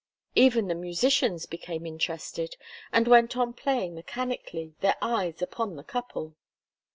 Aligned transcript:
Even 0.33 0.67
the 0.67 0.73
musicians 0.73 1.45
became 1.45 1.85
interested, 1.85 2.55
and 2.91 3.07
went 3.07 3.37
on 3.37 3.53
playing 3.53 3.93
mechanically, 3.93 4.73
their 4.81 4.95
eyes 4.99 5.43
upon 5.43 5.75
the 5.75 5.83
couple. 5.83 6.35